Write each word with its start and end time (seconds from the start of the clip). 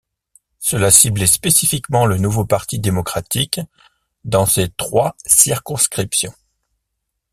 Cela 0.57 0.89
ciblait 0.89 1.27
spécifiquement 1.27 2.07
le 2.07 2.17
Nouveau 2.17 2.43
Parti 2.43 2.79
Démocratique 2.79 3.59
dans 4.23 4.47
ces 4.47 4.69
trois 4.71 5.15
circonscriptions. 5.27 6.33